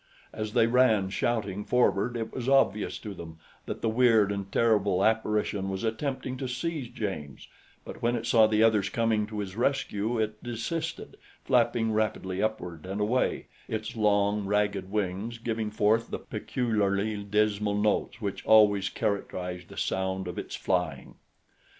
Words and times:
As 0.33 0.53
they 0.53 0.65
ran, 0.65 1.11
shouting, 1.11 1.63
forward, 1.63 2.17
it 2.17 2.33
was 2.33 2.49
obvious 2.49 2.97
to 2.97 3.13
them 3.13 3.37
that 3.67 3.83
the 3.83 3.87
weird 3.87 4.31
and 4.31 4.51
terrible 4.51 5.05
apparition 5.05 5.69
was 5.69 5.83
attempting 5.83 6.37
to 6.37 6.47
seize 6.47 6.89
James; 6.89 7.47
but 7.85 8.01
when 8.01 8.15
it 8.15 8.25
saw 8.25 8.47
the 8.47 8.63
others 8.63 8.89
coming 8.89 9.27
to 9.27 9.37
his 9.37 9.55
rescue, 9.55 10.17
it 10.19 10.41
desisted, 10.41 11.17
flapping 11.45 11.91
rapidly 11.91 12.41
upward 12.41 12.87
and 12.87 12.99
away, 12.99 13.45
its 13.67 13.95
long, 13.95 14.47
ragged 14.47 14.89
wings 14.89 15.37
giving 15.37 15.69
forth 15.69 16.09
the 16.09 16.17
peculiarly 16.17 17.23
dismal 17.23 17.75
notes 17.75 18.19
which 18.19 18.43
always 18.43 18.89
characterized 18.89 19.67
the 19.69 19.77
sound 19.77 20.27
of 20.27 20.39
its 20.39 20.55
flying. 20.55 21.13